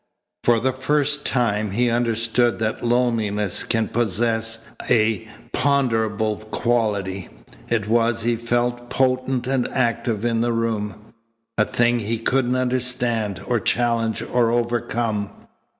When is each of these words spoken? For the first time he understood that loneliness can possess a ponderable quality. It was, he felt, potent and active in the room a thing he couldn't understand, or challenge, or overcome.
For 0.43 0.59
the 0.59 0.73
first 0.73 1.27
time 1.27 1.69
he 1.69 1.91
understood 1.91 2.57
that 2.57 2.83
loneliness 2.83 3.63
can 3.63 3.87
possess 3.87 4.67
a 4.89 5.27
ponderable 5.53 6.37
quality. 6.37 7.29
It 7.69 7.87
was, 7.87 8.23
he 8.23 8.35
felt, 8.35 8.89
potent 8.89 9.45
and 9.45 9.67
active 9.67 10.25
in 10.25 10.41
the 10.41 10.53
room 10.53 11.13
a 11.55 11.65
thing 11.65 11.99
he 11.99 12.17
couldn't 12.17 12.55
understand, 12.55 13.43
or 13.45 13.59
challenge, 13.59 14.23
or 14.33 14.49
overcome. 14.49 15.29